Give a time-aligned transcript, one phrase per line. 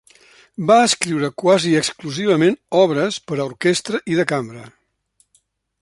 [0.69, 4.65] Va escriure quasi exclusivament obres per a orquestra i de cambra.